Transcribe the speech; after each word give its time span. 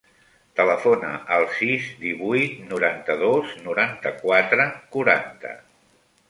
Telefona 0.59 1.09
al 1.35 1.43
sis, 1.57 1.89
divuit, 2.05 2.55
noranta-dos, 2.71 3.53
noranta-quatre, 3.67 4.67
quaranta. 4.97 5.55